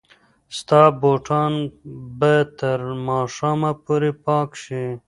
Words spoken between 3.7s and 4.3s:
پورې